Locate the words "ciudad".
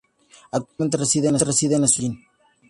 1.39-1.75